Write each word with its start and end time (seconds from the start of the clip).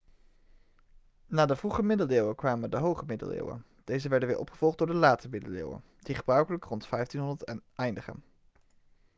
na 1.27 1.45
de 1.45 1.55
vroege 1.55 1.83
middeleeuwen 1.83 2.35
kwamen 2.35 2.69
de 2.71 2.77
hoge 2.77 3.05
middeleeuwen 3.07 3.65
deze 3.83 4.09
werden 4.09 4.29
weer 4.29 4.37
opgevolgd 4.39 4.77
door 4.77 4.87
de 4.87 4.93
late 4.93 5.29
middeleeuwen 5.29 5.83
die 5.99 6.15
gebruikelijk 6.15 6.63
rond 6.63 6.89
1500 6.89 7.61
eindigen 7.75 8.23